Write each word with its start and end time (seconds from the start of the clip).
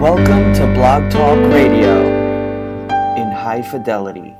Welcome 0.00 0.52
to 0.52 0.66
Blog 0.74 1.10
Talk 1.10 1.38
Radio 1.50 2.06
in 3.16 3.30
high 3.32 3.62
fidelity. 3.62 4.34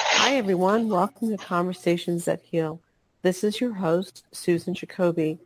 Hi, 0.00 0.34
everyone. 0.34 0.88
Welcome 0.88 1.30
to 1.30 1.36
Conversations 1.36 2.24
That 2.24 2.42
Heal. 2.42 2.80
This 3.22 3.44
is 3.44 3.60
your 3.60 3.72
host, 3.72 4.24
Susan 4.32 4.74
Jacobi. 4.74 5.38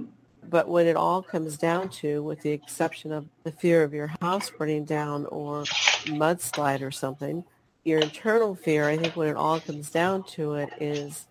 But 0.48 0.70
when 0.70 0.88
it 0.88 0.96
all 0.96 1.22
comes 1.22 1.58
down 1.58 1.90
to, 1.90 2.24
with 2.24 2.44
the 2.44 2.52
exception 2.52 3.12
of 3.12 3.28
the 3.44 3.52
fear 3.52 3.84
of 3.84 3.94
your 3.94 4.14
house 4.22 4.50
burning 4.50 4.86
down 4.86 5.26
or 5.26 5.64
mudslide 6.06 6.82
or 6.82 6.92
something, 6.92 7.44
your 7.86 8.00
internal 8.00 8.56
fear, 8.56 8.90
I 8.90 8.98
think 8.98 9.16
when 9.16 9.30
it 9.30 9.38
all 9.38 9.60
comes 9.60 9.92
down 9.92 10.24
to 10.24 10.56
it 10.56 10.70
is 10.82 11.28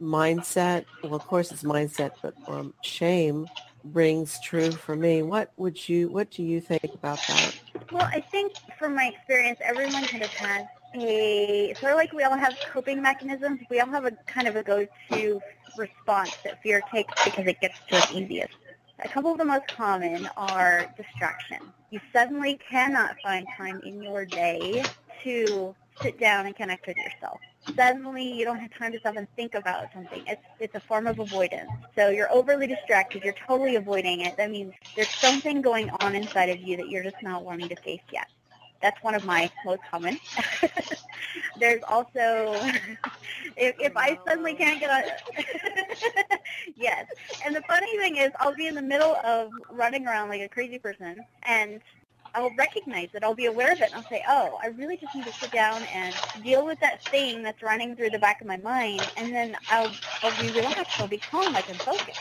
mindset. 0.00 0.84
Well, 1.02 1.14
of 1.14 1.24
course 1.26 1.52
it's 1.52 1.62
mindset, 1.62 2.10
but 2.20 2.34
um, 2.48 2.74
shame 2.82 3.46
rings 3.84 4.40
true 4.40 4.72
for 4.72 4.96
me. 4.96 5.22
What 5.22 5.52
would 5.56 5.88
you, 5.88 6.08
what 6.08 6.30
do 6.30 6.42
you 6.42 6.60
think 6.60 6.84
about 6.92 7.20
that? 7.28 7.60
Well, 7.92 8.08
I 8.12 8.20
think 8.20 8.52
from 8.78 8.96
my 8.96 9.12
experience, 9.14 9.60
everyone 9.62 10.04
kind 10.04 10.24
of 10.24 10.30
has 10.30 10.66
a, 10.96 11.74
sort 11.78 11.92
of 11.92 11.98
like 11.98 12.12
we 12.12 12.24
all 12.24 12.36
have 12.36 12.56
coping 12.72 13.00
mechanisms, 13.00 13.60
we 13.70 13.80
all 13.80 13.88
have 13.88 14.04
a 14.04 14.12
kind 14.26 14.48
of 14.48 14.56
a 14.56 14.62
go-to 14.62 15.40
response 15.78 16.36
that 16.44 16.60
fear 16.62 16.82
takes 16.92 17.24
because 17.24 17.46
it 17.46 17.60
gets 17.60 17.78
to 17.88 17.96
us 17.96 18.12
easiest. 18.12 18.54
A 19.04 19.08
couple 19.08 19.32
of 19.32 19.38
the 19.38 19.44
most 19.44 19.68
common 19.68 20.28
are 20.36 20.92
distraction. 20.96 21.58
You 21.90 22.00
suddenly 22.12 22.58
cannot 22.70 23.16
find 23.22 23.46
time 23.56 23.80
in 23.84 24.02
your 24.02 24.24
day 24.24 24.82
to 25.24 25.74
sit 26.02 26.18
down 26.18 26.46
and 26.46 26.56
connect 26.56 26.86
with 26.86 26.96
yourself. 26.96 27.40
Suddenly, 27.76 28.24
you 28.24 28.44
don't 28.44 28.58
have 28.58 28.76
time 28.76 28.92
to 28.92 28.98
stop 28.98 29.16
and 29.16 29.28
think 29.36 29.54
about 29.54 29.92
something. 29.92 30.22
It's 30.26 30.42
it's 30.60 30.74
a 30.74 30.80
form 30.80 31.06
of 31.06 31.18
avoidance. 31.20 31.70
So 31.96 32.10
you're 32.10 32.30
overly 32.32 32.66
distracted. 32.66 33.24
You're 33.24 33.34
totally 33.46 33.76
avoiding 33.76 34.20
it. 34.22 34.36
That 34.36 34.50
means 34.50 34.74
there's 34.96 35.08
something 35.10 35.62
going 35.62 35.90
on 36.00 36.14
inside 36.14 36.50
of 36.50 36.60
you 36.60 36.76
that 36.76 36.88
you're 36.88 37.04
just 37.04 37.22
not 37.22 37.44
wanting 37.44 37.68
to 37.68 37.76
face 37.76 38.02
yet. 38.12 38.26
That's 38.82 39.02
one 39.02 39.14
of 39.14 39.24
my 39.24 39.50
most 39.64 39.80
common. 39.90 40.18
there's 41.56 41.82
also 41.88 42.12
if, 43.56 43.74
if 43.78 43.96
I 43.96 44.18
suddenly 44.26 44.54
can't 44.54 44.80
get 44.80 44.90
on. 44.90 45.04
yes, 46.76 47.06
and 47.44 47.54
the 47.54 47.62
funny 47.62 47.96
thing 47.98 48.16
is, 48.16 48.30
I'll 48.40 48.54
be 48.54 48.66
in 48.66 48.74
the 48.74 48.82
middle 48.82 49.16
of 49.24 49.50
running 49.70 50.06
around 50.06 50.28
like 50.30 50.40
a 50.40 50.48
crazy 50.48 50.78
person, 50.78 51.24
and 51.44 51.80
I'll 52.34 52.54
recognize 52.56 53.10
it. 53.14 53.24
I'll 53.24 53.34
be 53.34 53.46
aware 53.46 53.72
of 53.72 53.80
it, 53.80 53.86
and 53.86 53.94
I'll 53.94 54.08
say, 54.08 54.24
"Oh, 54.28 54.58
I 54.62 54.68
really 54.68 54.96
just 54.96 55.14
need 55.14 55.26
to 55.26 55.32
sit 55.32 55.52
down 55.52 55.82
and 55.94 56.14
deal 56.42 56.64
with 56.64 56.80
that 56.80 57.02
thing 57.04 57.42
that's 57.42 57.62
running 57.62 57.96
through 57.96 58.10
the 58.10 58.18
back 58.18 58.40
of 58.40 58.46
my 58.46 58.58
mind." 58.58 59.02
And 59.16 59.32
then 59.34 59.56
I'll 59.68 59.90
I'll 60.22 60.42
be 60.42 60.50
relaxed. 60.50 61.00
I'll 61.00 61.08
be 61.08 61.18
calm. 61.18 61.56
I 61.56 61.62
can 61.62 61.74
focus. 61.76 62.16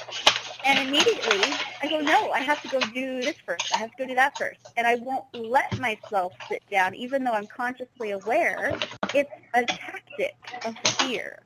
And 0.66 0.80
immediately 0.88 1.42
I 1.82 1.88
go, 1.90 2.00
"No, 2.02 2.32
I 2.32 2.40
have 2.40 2.62
to 2.64 2.68
go 2.70 2.80
do 2.80 3.24
this 3.24 3.36
first. 3.46 3.74
I 3.74 3.78
have 3.80 3.92
to 3.92 3.98
go 3.98 4.08
do 4.08 4.16
that 4.16 4.38
first. 4.38 4.60
And 4.78 4.88
I 4.88 4.96
won't 4.96 5.26
let 5.34 5.78
myself 5.80 6.34
sit 6.50 6.64
down, 6.70 6.96
even 6.96 7.24
though 7.24 7.34
I'm 7.34 7.48
consciously 7.48 8.12
aware. 8.12 8.78
It's 9.14 9.32
a 9.54 9.66
tactic 9.66 10.36
of 10.66 10.76
fear. 11.00 11.40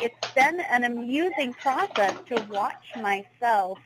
It's 0.00 0.16
then 0.34 0.60
an 0.60 0.84
amusing 0.84 1.54
process 1.54 2.16
to 2.28 2.42
watch 2.50 2.84
myself 2.96 3.78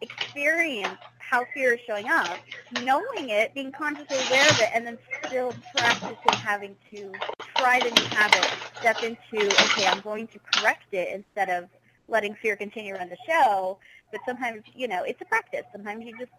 experience 0.00 0.98
how 1.18 1.44
fear 1.52 1.74
is 1.74 1.80
showing 1.86 2.08
up, 2.08 2.38
knowing 2.84 3.28
it, 3.28 3.52
being 3.54 3.70
consciously 3.70 4.16
aware 4.28 4.48
of 4.48 4.60
it, 4.60 4.70
and 4.74 4.86
then 4.86 4.98
still 5.26 5.54
practicing 5.76 6.32
having 6.32 6.74
to 6.90 7.12
try 7.56 7.78
the 7.80 7.90
new 7.90 8.06
habit, 8.08 8.46
step 8.78 9.02
into, 9.02 9.46
okay, 9.46 9.86
I'm 9.86 10.00
going 10.00 10.26
to 10.28 10.38
correct 10.38 10.92
it 10.92 11.08
instead 11.14 11.50
of 11.50 11.68
letting 12.08 12.34
fear 12.34 12.56
continue 12.56 12.94
run 12.94 13.10
the 13.10 13.16
show. 13.26 13.78
But 14.10 14.20
sometimes, 14.24 14.62
you 14.74 14.88
know, 14.88 15.04
it's 15.04 15.20
a 15.20 15.26
practice. 15.26 15.64
Sometimes 15.70 16.04
you 16.04 16.16
just, 16.18 16.32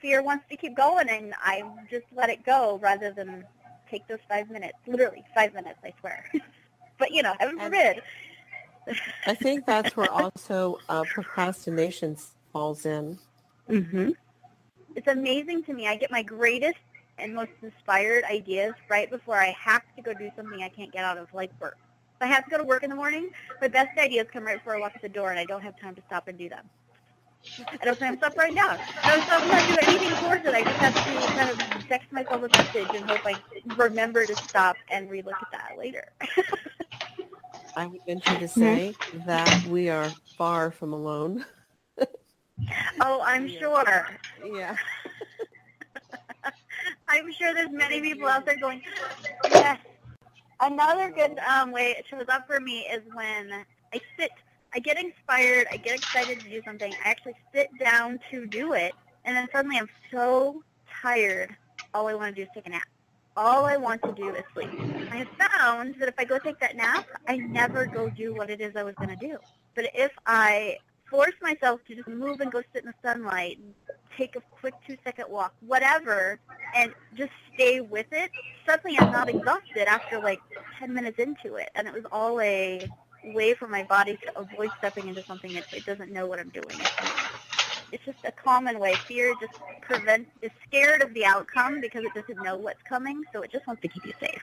fear 0.00 0.22
wants 0.22 0.46
to 0.48 0.56
keep 0.56 0.74
going, 0.74 1.10
and 1.10 1.34
I 1.42 1.62
just 1.90 2.06
let 2.16 2.30
it 2.30 2.44
go 2.44 2.78
rather 2.82 3.12
than 3.12 3.44
take 3.90 4.06
those 4.08 4.20
five 4.26 4.48
minutes, 4.48 4.78
literally 4.86 5.22
five 5.34 5.52
minutes, 5.52 5.78
I 5.84 5.92
swear. 6.00 6.24
but, 6.98 7.10
you 7.10 7.22
know, 7.22 7.34
heaven 7.38 7.58
forbid. 7.58 8.00
I 9.26 9.34
think 9.34 9.66
that's 9.66 9.94
where 9.96 10.10
also 10.10 10.78
uh, 10.88 11.04
procrastination 11.12 12.16
falls 12.52 12.86
in. 12.86 13.18
Mm-hmm. 13.68 14.10
It's 14.96 15.08
amazing 15.08 15.64
to 15.64 15.72
me. 15.72 15.86
I 15.86 15.96
get 15.96 16.10
my 16.10 16.22
greatest 16.22 16.78
and 17.18 17.34
most 17.34 17.50
inspired 17.62 18.24
ideas 18.24 18.74
right 18.88 19.10
before 19.10 19.36
I 19.36 19.54
have 19.58 19.82
to 19.96 20.02
go 20.02 20.14
do 20.14 20.30
something 20.36 20.62
I 20.62 20.68
can't 20.68 20.92
get 20.92 21.04
out 21.04 21.18
of, 21.18 21.32
like 21.34 21.50
work. 21.60 21.76
If 22.16 22.22
I 22.22 22.26
have 22.26 22.44
to 22.44 22.50
go 22.50 22.58
to 22.58 22.64
work 22.64 22.82
in 22.82 22.90
the 22.90 22.96
morning, 22.96 23.30
my 23.60 23.68
best 23.68 23.96
ideas 23.98 24.26
come 24.32 24.44
right 24.44 24.58
before 24.58 24.76
I 24.76 24.80
walk 24.80 24.92
out 24.94 25.02
the 25.02 25.08
door, 25.08 25.30
and 25.30 25.38
I 25.38 25.44
don't 25.44 25.62
have 25.62 25.78
time 25.80 25.94
to 25.94 26.02
stop 26.06 26.28
and 26.28 26.36
do 26.36 26.48
them. 26.48 26.68
I 27.80 27.84
don't 27.84 27.98
have 27.98 28.12
to 28.12 28.18
stop 28.18 28.36
right 28.36 28.52
now. 28.52 28.78
I 29.02 29.16
don't 29.16 29.24
stop 29.24 29.42
to 29.42 29.72
do 29.72 29.78
anything 29.88 30.18
towards 30.18 30.44
it. 30.44 30.54
I 30.54 30.62
just 30.62 30.76
have 30.76 30.94
to 30.94 31.32
kind 31.32 31.50
of 31.50 31.88
text 31.88 32.12
myself 32.12 32.42
a 32.42 32.48
message 32.48 32.88
and 32.94 33.10
hope 33.10 33.24
I 33.24 33.36
remember 33.76 34.26
to 34.26 34.36
stop 34.36 34.76
and 34.90 35.08
relook 35.08 35.40
at 35.40 35.50
that 35.52 35.76
later. 35.78 36.12
I 37.76 37.86
would 37.86 38.00
venture 38.06 38.38
to 38.38 38.48
say 38.48 38.94
that 39.26 39.64
we 39.66 39.88
are 39.88 40.10
far 40.36 40.70
from 40.70 40.92
alone. 40.92 41.44
Oh, 43.00 43.20
I'm 43.24 43.48
Yeah. 43.48 43.60
sure. 43.60 44.18
yeah. 44.44 44.76
I'm 47.08 47.32
sure 47.32 47.54
there's 47.54 47.70
many 47.72 48.00
people 48.00 48.26
out 48.28 48.44
there 48.46 48.56
going, 48.56 48.82
yes. 49.46 49.78
Another 50.60 51.10
good 51.10 51.38
um, 51.40 51.72
way 51.72 51.94
it 51.98 52.04
shows 52.10 52.26
up 52.28 52.46
for 52.46 52.60
me 52.60 52.80
is 52.92 53.00
when 53.12 53.52
I 53.92 54.00
sit, 54.18 54.30
I 54.74 54.80
get 54.80 54.98
inspired, 54.98 55.66
I 55.72 55.76
get 55.76 55.96
excited 55.96 56.40
to 56.40 56.48
do 56.50 56.62
something, 56.64 56.94
I 57.04 57.10
actually 57.10 57.34
sit 57.54 57.68
down 57.78 58.18
to 58.30 58.46
do 58.46 58.72
it, 58.74 58.94
and 59.24 59.36
then 59.36 59.48
suddenly 59.52 59.78
I'm 59.78 59.88
so 60.12 60.62
tired, 61.02 61.56
all 61.94 62.08
I 62.08 62.14
want 62.14 62.34
to 62.34 62.40
do 62.40 62.44
is 62.44 62.48
take 62.54 62.66
a 62.66 62.70
nap. 62.70 62.82
All 63.36 63.66
I 63.66 63.76
want 63.76 64.02
to 64.04 64.12
do 64.12 64.34
is 64.34 64.44
sleep. 64.54 64.72
I 65.10 65.16
have 65.18 65.28
found 65.38 65.94
that 66.00 66.08
if 66.08 66.14
I 66.18 66.24
go 66.24 66.38
take 66.38 66.58
that 66.60 66.76
nap, 66.76 67.04
I 67.28 67.38
never 67.38 67.86
go 67.86 68.08
do 68.10 68.34
what 68.34 68.50
it 68.50 68.60
is 68.60 68.74
I 68.76 68.82
was 68.82 68.94
going 68.98 69.10
to 69.10 69.16
do. 69.16 69.38
But 69.74 69.86
if 69.94 70.12
I 70.26 70.76
force 71.10 71.34
myself 71.42 71.80
to 71.88 71.94
just 71.94 72.08
move 72.08 72.40
and 72.40 72.52
go 72.52 72.62
sit 72.72 72.84
in 72.84 72.86
the 72.86 72.94
sunlight 73.02 73.58
take 74.20 74.36
a 74.36 74.40
quick 74.50 74.74
two-second 74.86 75.26
walk, 75.28 75.54
whatever, 75.66 76.38
and 76.74 76.92
just 77.14 77.32
stay 77.54 77.80
with 77.80 78.06
it, 78.12 78.30
suddenly 78.66 78.98
I'm 79.00 79.10
not 79.10 79.28
exhausted 79.28 79.88
after 79.88 80.20
like 80.20 80.40
10 80.78 80.92
minutes 80.92 81.18
into 81.18 81.56
it. 81.56 81.70
And 81.74 81.88
it 81.88 81.94
was 81.94 82.04
all 82.12 82.40
a 82.40 82.86
way 83.24 83.54
for 83.54 83.66
my 83.66 83.82
body 83.84 84.18
to 84.24 84.38
avoid 84.38 84.70
stepping 84.78 85.08
into 85.08 85.22
something 85.22 85.52
that 85.54 85.72
it 85.72 85.86
doesn't 85.86 86.12
know 86.12 86.26
what 86.26 86.38
I'm 86.38 86.50
doing. 86.50 86.76
It's 87.92 88.04
just 88.04 88.18
a 88.24 88.32
common 88.32 88.78
way. 88.78 88.94
Fear 88.94 89.34
just 89.40 89.58
prevents, 89.80 90.30
is 90.42 90.50
scared 90.68 91.02
of 91.02 91.12
the 91.14 91.24
outcome 91.24 91.80
because 91.80 92.04
it 92.04 92.14
doesn't 92.14 92.42
know 92.42 92.56
what's 92.56 92.82
coming, 92.82 93.22
so 93.32 93.42
it 93.42 93.50
just 93.50 93.66
wants 93.66 93.82
to 93.82 93.88
keep 93.88 94.04
you 94.04 94.12
safe. 94.20 94.42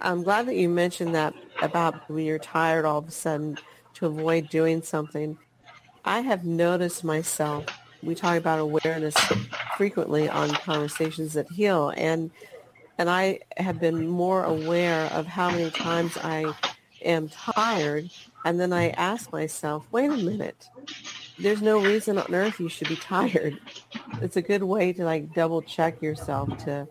I'm 0.00 0.22
glad 0.22 0.46
that 0.46 0.56
you 0.56 0.68
mentioned 0.68 1.14
that 1.14 1.34
about 1.62 2.08
when 2.10 2.24
you're 2.24 2.38
tired 2.38 2.84
all 2.84 2.98
of 2.98 3.08
a 3.08 3.10
sudden 3.10 3.58
to 3.94 4.06
avoid 4.06 4.48
doing 4.48 4.82
something. 4.82 5.38
I 6.06 6.20
have 6.22 6.44
noticed 6.46 7.04
myself, 7.04 7.82
we 8.02 8.16
talk 8.16 8.38
about 8.38 8.60
awareness 8.60 9.32
frequently 9.68 10.28
on 10.28 10.56
conversations 10.56 11.34
that 11.34 11.48
heal 11.50 11.92
and 11.96 12.32
and 12.98 13.10
I 13.10 13.40
have 13.58 13.80
been 13.80 14.06
more 14.06 14.44
aware 14.44 15.06
of 15.08 15.26
how 15.28 15.50
many 15.52 15.70
times 15.70 16.18
I 16.18 16.56
am 17.02 17.28
tired 17.30 18.10
and 18.44 18.60
then 18.60 18.72
I 18.72 18.90
ask 18.90 19.32
myself, 19.32 19.88
wait 19.92 20.10
a 20.12 20.16
minute, 20.18 20.70
there's 21.38 21.62
no 21.62 21.78
reason 21.78 22.18
on 22.18 22.34
earth 22.34 22.60
you 22.60 22.68
should 22.70 22.88
be 22.88 22.96
tired. 22.98 23.60
It's 24.20 24.36
a 24.38 24.42
good 24.42 24.64
way 24.64 24.92
to 24.94 25.04
like 25.04 25.32
double 25.34 25.62
check 25.62 26.02
yourself 26.02 26.56
to 26.58 26.88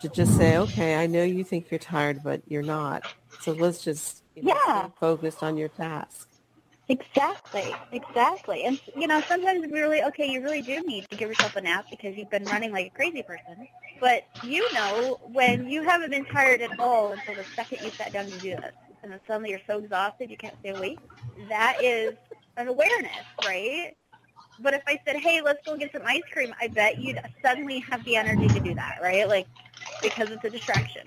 to 0.00 0.08
just 0.10 0.36
say, 0.36 0.58
okay, 0.58 0.96
I 0.96 1.06
know 1.08 1.24
you 1.24 1.44
think 1.44 1.70
you're 1.70 1.78
tired, 1.80 2.22
but 2.24 2.42
you're 2.48 2.62
not. 2.64 3.04
So 3.38 3.52
let's 3.54 3.84
just 3.84 4.24
you 4.36 4.44
know, 4.44 4.58
Yeah. 4.66 4.82
stay 4.82 4.92
focused 5.00 5.42
on 5.44 5.56
your 5.58 5.70
task. 5.70 6.28
Exactly, 6.88 7.80
exactly. 7.92 8.64
And 8.64 8.78
you 8.94 9.06
know, 9.06 9.22
sometimes 9.28 9.62
we 9.62 9.72
really 9.80 10.02
okay, 10.04 10.26
you 10.30 10.42
really 10.42 10.62
do 10.62 10.82
need 10.82 11.08
to 11.10 11.16
give 11.16 11.28
yourself 11.28 11.56
a 11.56 11.60
nap 11.60 11.86
because 11.90 12.16
you've 12.16 12.30
been 12.30 12.46
running 12.46 12.72
like 12.72 12.88
a 12.88 12.90
crazy 12.90 13.22
person. 13.22 13.68
But 14.00 14.24
you 14.42 14.70
know, 14.72 15.18
when 15.22 15.66
you 15.68 15.82
haven't 15.84 16.10
been 16.10 16.26
tired 16.26 16.60
at 16.60 16.72
all 16.78 17.12
until 17.12 17.34
the 17.36 17.46
second 17.56 17.80
you 17.84 17.92
sat 17.98 18.12
down 18.12 18.26
to 18.26 18.40
do 18.40 18.50
this, 18.50 18.72
and 19.02 19.12
then 19.12 19.20
suddenly 19.26 19.50
you're 19.50 19.60
so 19.66 19.78
exhausted 19.78 20.30
you 20.30 20.36
can't 20.36 20.58
stay 20.60 20.70
awake, 20.70 21.00
that 21.48 21.76
is 21.80 22.16
an 22.56 22.68
awareness, 22.68 23.26
right? 23.40 23.94
But 24.58 24.74
if 24.74 24.82
I 24.88 24.98
said, 25.06 25.16
"Hey, 25.16 25.40
let's 25.42 25.60
go 25.66 25.76
get 25.76 25.92
some 25.92 26.02
ice 26.06 26.22
cream," 26.32 26.54
I 26.60 26.68
bet 26.68 26.98
you'd 26.98 27.18
suddenly 27.44 27.80
have 27.90 28.04
the 28.04 28.16
energy 28.16 28.50
to 28.50 28.60
do 28.60 28.74
that, 28.74 28.96
right? 29.02 29.28
Like 29.28 29.48
because 30.02 30.30
it's 30.30 30.44
a 30.44 30.50
distraction. 30.50 31.02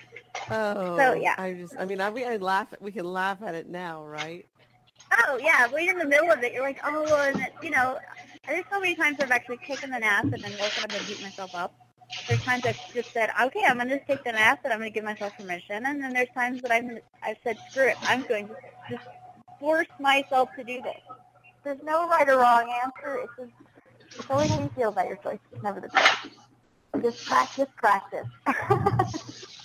Oh, 0.50 1.12
so 1.12 1.14
yeah. 1.14 1.36
I 1.36 1.54
just, 1.54 1.76
I 1.78 1.84
mean, 1.86 2.00
I, 2.00 2.10
we 2.10 2.24
I 2.24 2.36
laugh, 2.36 2.72
we 2.80 2.92
can 2.92 3.04
laugh 3.06 3.42
at 3.42 3.54
it 3.54 3.68
now, 3.68 4.04
right? 4.04 4.48
Oh 5.12 5.38
yeah, 5.42 5.68
you're 5.70 5.92
in 5.92 5.98
the 5.98 6.06
middle 6.06 6.30
of 6.30 6.42
it, 6.42 6.52
you're 6.52 6.62
like, 6.62 6.80
oh, 6.84 7.02
well, 7.04 7.28
and 7.28 7.40
it, 7.42 7.54
you 7.62 7.70
know, 7.70 7.98
there's 8.46 8.64
so 8.70 8.80
many 8.80 8.94
times 8.94 9.18
I've 9.20 9.30
actually 9.30 9.58
taken 9.58 9.90
the 9.90 9.98
nap 9.98 10.24
and 10.24 10.34
then 10.42 10.52
woken 10.52 10.84
up 10.84 10.92
and 10.92 11.06
beat 11.06 11.22
myself 11.22 11.54
up. 11.54 11.74
There's 12.28 12.42
times 12.42 12.64
I've 12.66 12.94
just 12.94 13.12
said, 13.12 13.30
okay, 13.42 13.62
I'm 13.66 13.78
to 13.78 13.86
just 13.96 14.06
take 14.06 14.24
the 14.24 14.32
nap 14.32 14.60
and 14.64 14.72
I'm 14.72 14.80
to 14.80 14.90
give 14.90 15.04
myself 15.04 15.36
permission. 15.36 15.86
And 15.86 16.02
then 16.02 16.12
there's 16.12 16.28
times 16.34 16.62
that 16.62 16.70
I've, 16.70 17.00
I've 17.22 17.36
said, 17.44 17.58
screw 17.70 17.88
it, 17.88 17.96
I'm 18.02 18.26
going 18.26 18.48
to 18.48 18.56
just 18.90 19.04
force 19.58 19.88
myself 20.00 20.50
to 20.56 20.64
do 20.64 20.82
this. 20.82 21.00
There's 21.64 21.82
no 21.84 22.08
right 22.08 22.28
or 22.28 22.38
wrong 22.38 22.72
answer. 22.84 23.20
It's 23.22 23.32
just, 23.38 23.70
it's 24.18 24.30
only 24.30 24.48
how 24.48 24.60
you 24.60 24.70
feel 24.76 24.88
about 24.90 25.08
your 25.08 25.16
choice. 25.16 25.38
Never 25.62 25.80
the 25.80 25.88
truth. 25.88 26.36
Just 27.02 27.26
practice, 27.26 27.68
practice. 27.76 28.26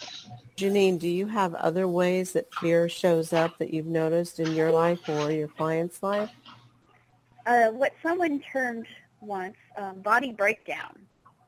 Jenean, 0.58 1.00
do 1.00 1.08
you 1.10 1.28
have 1.28 1.56
other 1.56 1.88
ways 1.88 2.34
that 2.34 2.54
fear 2.56 2.88
shows 2.88 3.34
up 3.34 3.58
that 3.58 3.74
you've 3.74 3.88
noticed 3.88 4.40
in 4.40 4.54
your 4.54 4.72
life 4.72 5.08
or 5.10 5.32
your 5.32 5.48
client's 5.48 6.04
life? 6.04 6.32
uh, 7.46 7.68
what 7.70 7.94
someone 8.04 8.40
termed 8.40 8.88
once 9.20 9.56
um, 9.78 10.02
body 10.02 10.32
breakdown. 10.32 10.98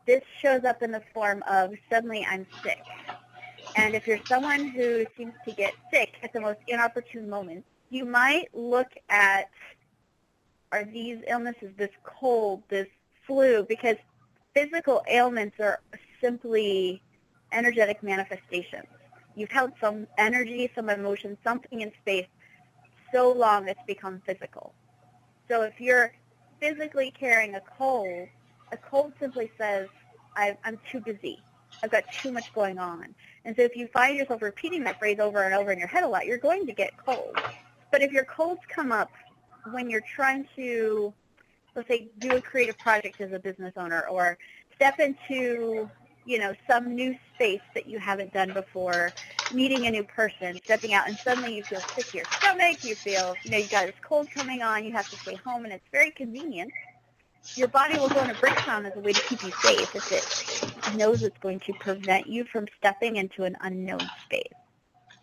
This 0.06 0.22
shows 0.42 0.64
up 0.64 0.82
in 0.82 0.92
the 0.92 1.02
form 1.14 1.44
of 1.50 1.74
suddenly 1.90 2.26
I'm 2.30 2.46
sick. 2.64 2.84
And 3.76 3.96
if 3.96 4.06
you're 4.06 4.20
someone 4.26 4.68
who 4.68 5.06
seems 5.18 5.34
to 5.48 5.54
get 5.54 5.74
sick 5.92 6.16
at 6.22 6.34
the 6.34 6.42
most 6.42 6.60
inopportune 6.68 7.30
moments, 7.30 7.68
you 7.90 8.06
might 8.06 8.50
look 8.54 8.90
at 9.10 9.50
are 10.72 10.84
these 10.84 11.20
illnesses, 11.28 11.72
this 11.78 11.92
cold, 12.04 12.64
this 12.68 12.88
flu, 13.28 13.64
because 13.70 13.96
physical 14.56 15.04
ailments 15.08 15.60
are 15.60 15.80
simply 16.20 17.03
energetic 17.54 18.04
manifestations. 18.04 18.88
You've 19.36 19.52
held 19.52 19.72
some 19.80 20.08
energy, 20.18 20.70
some 20.76 20.90
emotion, 20.90 21.38
something 21.44 21.82
in 21.82 21.92
space 22.02 22.28
so 23.12 23.32
long 23.32 23.68
it's 23.68 23.80
become 23.88 24.22
physical. 24.26 24.74
So 25.48 25.62
if 25.62 25.80
you're 25.80 26.14
physically 26.60 27.12
carrying 27.18 27.56
a 27.56 27.62
cold, 27.78 28.28
a 28.72 28.78
cold 28.78 29.14
simply 29.20 29.52
says, 29.58 29.88
I'm 30.36 30.80
too 30.92 31.00
busy. 31.00 31.40
I've 31.84 31.92
got 31.92 32.04
too 32.12 32.32
much 32.32 32.54
going 32.54 32.80
on. 32.80 33.14
And 33.46 33.56
so 33.56 33.62
if 33.62 33.76
you 33.76 33.88
find 33.88 34.18
yourself 34.18 34.42
repeating 34.42 34.84
that 34.86 35.00
phrase 35.00 35.20
over 35.20 35.44
and 35.44 35.54
over 35.54 35.72
in 35.72 35.80
your 35.80 35.88
head 35.88 36.04
a 36.04 36.08
lot, 36.08 36.26
you're 36.26 36.38
going 36.38 36.66
to 36.66 36.74
get 36.74 36.96
colds. 36.98 37.40
But 37.92 38.02
if 38.02 38.12
your 38.12 38.26
colds 38.26 38.62
come 38.68 38.92
up 38.92 39.12
when 39.72 39.90
you're 39.90 40.02
trying 40.02 40.48
to, 40.56 41.14
let's 41.76 41.88
say, 41.88 42.10
do 42.20 42.36
a 42.36 42.42
creative 42.42 42.78
project 42.78 43.22
as 43.22 43.32
a 43.32 43.40
business 43.40 43.74
owner 43.78 44.08
or 44.08 44.38
step 44.76 45.00
into, 45.00 45.90
you 46.26 46.40
know, 46.40 46.54
some 46.68 46.96
new 46.96 47.16
space 47.34 47.62
that 47.74 47.88
you 47.88 48.00
haven't 48.00 48.34
done 48.34 48.54
before, 48.54 49.14
meeting 49.54 49.88
a 49.88 49.92
new 49.92 50.04
person, 50.04 50.60
stepping 50.64 50.94
out, 50.94 51.08
and 51.08 51.18
suddenly 51.18 51.56
you 51.56 51.64
feel 51.64 51.82
sick 51.96 52.08
to 52.08 52.18
your 52.18 52.26
stomach, 52.26 52.84
you 52.84 52.96
feel, 52.96 53.36
you 53.44 53.52
know, 53.52 53.58
you 53.58 53.68
got 53.68 53.86
this 53.86 53.96
cold 54.08 54.30
coming 54.32 54.62
on, 54.62 54.84
you 54.84 54.92
have 54.92 55.10
to 55.10 55.18
stay 55.18 55.36
home, 55.36 55.66
and 55.66 55.74
it's 55.74 55.86
very 55.92 56.12
convenient. 56.12 56.72
Your 57.56 57.68
body 57.68 57.98
will 58.00 58.10
go 58.10 58.22
into 58.22 58.36
breakdown 58.36 58.86
as 58.86 58.96
a 58.96 59.00
way 59.00 59.14
to 59.14 59.22
keep 59.22 59.44
you 59.44 59.52
safe 59.52 59.96
if 59.96 60.12
it 60.12 60.98
knows 60.98 61.22
it's 61.22 61.38
going 61.40 61.60
to 61.62 61.74
prevent 61.74 62.28
you 62.28 62.46
from 62.46 62.68
stepping 62.78 63.18
into 63.18 63.44
an 63.44 63.58
unknown 63.62 64.00
space. 64.26 64.54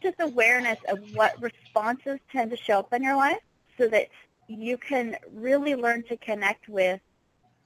Just 0.03 0.17
awareness 0.21 0.79
of 0.89 0.99
what 1.15 1.41
responses 1.43 2.19
tend 2.31 2.51
to 2.51 2.57
show 2.57 2.79
up 2.81 2.93
in 2.93 3.03
your 3.03 3.17
life 3.17 3.41
so 3.79 3.89
that 3.89 4.09
you 4.49 4.77
can 4.79 5.17
really 5.35 5.75
learn 5.75 6.03
to 6.05 6.17
connect 6.19 6.69
with 6.69 7.01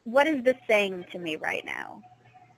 what 0.05 0.27
is 0.27 0.45
this 0.45 0.57
saying 0.69 1.07
to 1.13 1.19
me 1.19 1.37
right 1.37 1.65
now? 1.65 2.03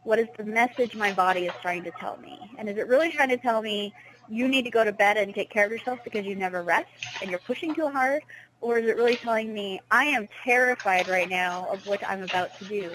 What 0.06 0.20
is 0.20 0.28
the 0.36 0.44
message 0.44 0.94
my 0.94 1.12
body 1.12 1.46
is 1.46 1.52
trying 1.60 1.82
to 1.82 1.90
tell 1.90 2.16
me? 2.18 2.38
And 2.58 2.68
is 2.68 2.78
it 2.78 2.86
really 2.86 3.10
trying 3.10 3.30
to 3.30 3.36
tell 3.36 3.60
me 3.60 3.92
you 4.28 4.46
need 4.46 4.62
to 4.62 4.70
go 4.70 4.84
to 4.84 4.92
bed 4.92 5.16
and 5.16 5.34
take 5.34 5.50
care 5.50 5.66
of 5.66 5.72
yourself 5.72 5.98
because 6.04 6.24
you 6.24 6.36
never 6.36 6.62
rest 6.62 6.86
and 7.20 7.28
you're 7.28 7.40
pushing 7.40 7.74
too 7.74 7.88
hard? 7.88 8.22
Or 8.60 8.78
is 8.78 8.86
it 8.86 8.96
really 8.96 9.16
telling 9.16 9.52
me 9.52 9.80
I 9.90 10.04
am 10.04 10.28
terrified 10.44 11.08
right 11.08 11.28
now 11.28 11.66
of 11.72 11.84
what 11.88 12.08
I'm 12.08 12.22
about 12.22 12.56
to 12.60 12.64
do, 12.66 12.88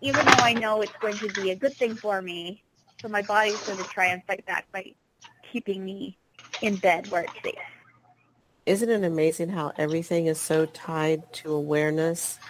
even 0.00 0.24
though 0.24 0.42
I 0.42 0.54
know 0.54 0.82
it's 0.82 0.92
going 1.00 1.16
to 1.18 1.28
be 1.40 1.52
a 1.52 1.56
good 1.56 1.74
thing 1.74 1.94
for 1.94 2.20
me? 2.20 2.64
So 3.00 3.06
my 3.06 3.22
body's 3.22 3.64
going 3.64 3.78
to 3.78 3.84
try 3.84 4.06
and 4.06 4.24
fight 4.24 4.44
back 4.46 4.66
by 4.72 4.92
keeping 5.52 5.84
me 5.84 6.18
in 6.62 6.74
bed 6.78 7.06
where 7.12 7.22
it's 7.22 7.42
safe. 7.44 7.54
Isn't 8.66 8.90
it 8.90 9.04
amazing 9.04 9.50
how 9.50 9.72
everything 9.78 10.26
is 10.26 10.40
so 10.40 10.66
tied 10.66 11.32
to 11.34 11.52
awareness? 11.52 12.40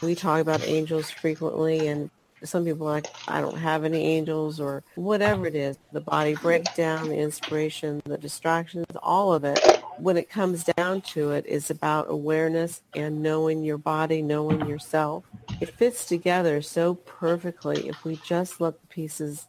We 0.00 0.14
talk 0.14 0.40
about 0.40 0.62
angels 0.62 1.10
frequently 1.10 1.88
and 1.88 2.08
some 2.44 2.64
people 2.64 2.86
are 2.88 2.92
like, 2.92 3.08
I 3.26 3.40
don't 3.40 3.58
have 3.58 3.84
any 3.84 4.04
angels 4.04 4.60
or 4.60 4.82
whatever 4.94 5.46
it 5.46 5.54
is, 5.54 5.76
the 5.92 6.00
body 6.00 6.34
breakdown, 6.34 7.08
the 7.08 7.16
inspiration, 7.16 8.00
the 8.04 8.18
distractions, 8.18 8.86
all 9.02 9.32
of 9.32 9.44
it. 9.44 9.58
When 9.98 10.16
it 10.16 10.30
comes 10.30 10.64
down 10.76 11.00
to 11.02 11.32
it 11.32 11.46
is 11.46 11.70
about 11.70 12.06
awareness 12.08 12.82
and 12.94 13.22
knowing 13.22 13.64
your 13.64 13.78
body, 13.78 14.22
knowing 14.22 14.68
yourself. 14.68 15.24
It 15.60 15.70
fits 15.70 16.06
together 16.06 16.62
so 16.62 16.94
perfectly 16.94 17.88
if 17.88 18.04
we 18.04 18.20
just 18.24 18.60
let 18.60 18.80
the 18.80 18.86
pieces 18.86 19.46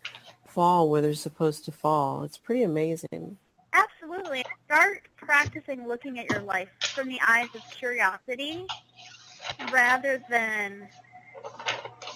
fall 0.47 0.89
where 0.89 1.03
they're 1.03 1.13
supposed 1.13 1.65
to 1.65 1.71
fall. 1.71 2.23
It's 2.23 2.37
pretty 2.37 2.63
amazing. 2.63 3.37
Absolutely. 3.73 4.43
Start 4.65 5.07
practicing 5.17 5.87
looking 5.87 6.17
at 6.17 6.29
your 6.31 6.41
life 6.41 6.69
from 6.81 7.07
the 7.07 7.19
eyes 7.27 7.49
of 7.53 7.61
curiosity 7.69 8.65
rather 9.71 10.23
than 10.29 10.87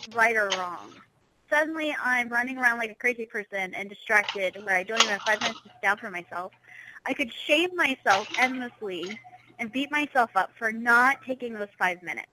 right 0.07 0.35
or 0.35 0.55
wrong. 0.55 1.01
Suddenly 1.49 1.95
I'm 2.01 2.29
running 2.29 2.57
around 2.57 2.79
like 2.79 2.91
a 2.91 2.95
crazy 2.95 3.25
person 3.25 3.73
and 3.73 3.89
distracted 3.89 4.57
where 4.63 4.75
I 4.75 4.83
don't 4.83 5.01
even 5.01 5.11
have 5.11 5.23
five 5.23 5.41
minutes 5.41 5.61
to 5.63 5.71
stand 5.77 5.99
for 5.99 6.09
myself. 6.09 6.53
I 7.05 7.13
could 7.13 7.31
shame 7.33 7.69
myself 7.75 8.27
endlessly 8.37 9.19
and 9.59 9.71
beat 9.71 9.91
myself 9.91 10.31
up 10.35 10.51
for 10.57 10.71
not 10.71 11.17
taking 11.25 11.53
those 11.53 11.69
five 11.77 12.01
minutes. 12.01 12.27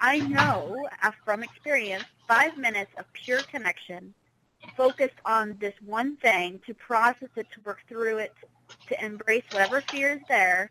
I 0.00 0.20
know 0.20 0.88
from 1.24 1.42
experience, 1.42 2.06
five 2.26 2.56
minutes 2.56 2.92
of 2.98 3.06
pure 3.12 3.42
connection 3.42 4.14
focused 4.76 5.18
on 5.24 5.56
this 5.60 5.74
one 5.84 6.16
thing, 6.18 6.60
to 6.66 6.74
process 6.74 7.28
it, 7.36 7.50
to 7.52 7.60
work 7.64 7.80
through 7.88 8.18
it, 8.18 8.34
to 8.88 9.04
embrace 9.04 9.44
whatever 9.50 9.82
fear 9.90 10.14
is 10.14 10.20
there. 10.28 10.70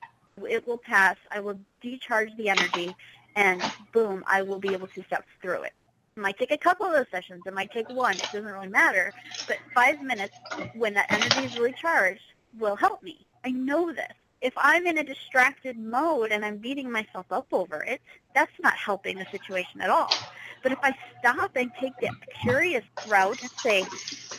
It 0.49 0.67
will 0.67 0.77
pass. 0.77 1.17
I 1.31 1.39
will 1.39 1.59
decharge 1.81 2.35
the 2.37 2.49
energy, 2.49 2.95
and 3.37 3.61
boom, 3.93 4.23
I 4.27 4.41
will 4.41 4.59
be 4.59 4.73
able 4.73 4.87
to 4.89 5.03
step 5.05 5.25
through 5.41 5.63
it. 5.63 5.73
It 6.17 6.21
might 6.21 6.39
take 6.39 6.51
a 6.51 6.57
couple 6.57 6.87
of 6.87 6.93
those 6.93 7.05
sessions. 7.11 7.43
It 7.45 7.53
might 7.53 7.71
take 7.71 7.89
one. 7.89 8.15
It 8.17 8.31
doesn't 8.33 8.51
really 8.51 8.67
matter. 8.67 9.13
But 9.47 9.59
five 9.75 10.01
minutes, 10.01 10.33
when 10.73 10.95
that 10.95 11.11
energy 11.11 11.45
is 11.45 11.55
really 11.55 11.73
charged, 11.73 12.23
will 12.59 12.75
help 12.75 13.03
me. 13.03 13.27
I 13.45 13.51
know 13.51 13.93
this. 13.93 14.11
If 14.41 14.53
I'm 14.57 14.87
in 14.87 14.97
a 14.99 15.03
distracted 15.03 15.77
mode 15.79 16.31
and 16.31 16.45
I'm 16.45 16.57
beating 16.57 16.91
myself 16.91 17.27
up 17.31 17.47
over 17.53 17.83
it, 17.83 18.01
that's 18.35 18.53
not 18.61 18.75
helping 18.75 19.19
the 19.19 19.27
situation 19.31 19.81
at 19.81 19.91
all. 19.91 20.27
But 20.63 20.73
if 20.73 20.79
I 20.83 20.93
stop 21.19 21.51
and 21.55 21.71
take 21.79 21.99
the 21.99 22.09
curious 22.43 22.85
route 23.05 23.39
and 23.41 23.51
say, 23.63 23.85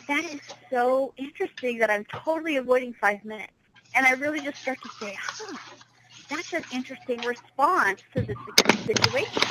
that 0.09 0.25
is 0.25 0.41
so 0.71 1.13
interesting 1.17 1.79
that 1.79 1.89
I'm 1.89 2.05
totally 2.05 2.57
avoiding 2.57 2.93
five 2.93 3.23
minutes, 3.25 3.53
and 3.95 4.05
I 4.05 4.11
really 4.13 4.41
just 4.41 4.59
start 4.61 4.81
to 4.83 4.89
say, 5.01 5.17
huh, 5.21 5.57
that's 6.29 6.53
an 6.53 6.63
interesting 6.71 7.19
response 7.21 8.01
to 8.13 8.21
this 8.21 8.37
situation. 8.85 9.41